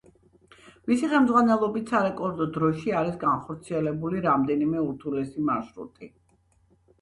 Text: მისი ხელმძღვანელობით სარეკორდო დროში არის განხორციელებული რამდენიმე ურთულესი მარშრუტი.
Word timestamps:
მისი 0.91 1.09
ხელმძღვანელობით 1.09 1.91
სარეკორდო 1.93 2.47
დროში 2.55 2.95
არის 3.01 3.19
განხორციელებული 3.25 4.23
რამდენიმე 4.27 4.83
ურთულესი 4.87 5.47
მარშრუტი. 5.53 6.11